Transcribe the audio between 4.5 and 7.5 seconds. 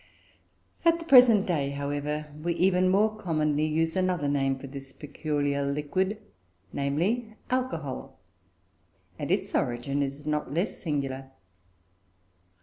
for this peculiar liquid namely,